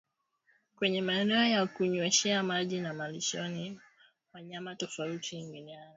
[0.75, 3.79] Kwenye maeneo ya kunyweshea maji na malishoni
[4.33, 5.89] wanyama tofauti huingiliana